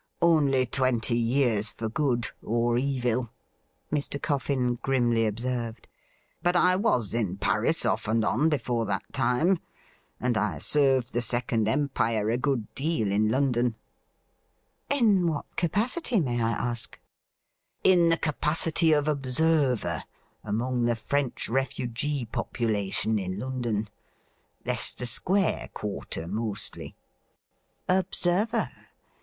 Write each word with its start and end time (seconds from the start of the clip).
'Only 0.23 0.65
twenty 0.65 1.15
years 1.15 1.69
for 1.69 1.87
good— 1.87 2.27
or 2.41 2.75
evil,' 2.75 3.29
Mr. 3.91 4.19
Coffin 4.19 4.79
grimly 4.81 5.27
observed;' 5.27 5.87
but 6.41 6.55
I 6.55 6.75
was 6.75 7.13
in 7.13 7.37
Paris 7.37 7.85
off 7.85 8.07
and 8.07 8.25
on 8.25 8.49
before 8.49 8.87
that 8.87 9.03
time, 9.13 9.59
and 10.19 10.37
I 10.37 10.57
served 10.57 11.13
the 11.13 11.21
Second 11.21 11.67
Empire 11.67 12.29
a 12.31 12.37
good 12.39 12.73
deal 12.73 13.11
in 13.11 13.29
London.'' 13.29 13.75
In 14.99 15.27
what 15.27 15.45
capacity, 15.55 16.19
may 16.19 16.41
I 16.41 16.49
ask 16.53 16.99
.'"'In 17.93 18.09
the 18.09 18.17
capacity 18.17 18.93
of 18.93 19.07
observer, 19.07 20.03
among 20.43 20.85
the 20.85 20.95
French 20.95 21.47
refugee 21.47 22.25
population 22.25 23.19
in 23.19 23.37
Ijondon 23.37 23.85
r— 23.85 23.91
Leicester 24.65 25.05
Square 25.05 25.69
quarter, 25.75 26.27
mostly,' 26.27 26.95
96 27.87 27.87
THE 27.87 27.87
RIDDLE 27.87 27.95
RING' 27.95 27.99
Observer? 28.49 28.69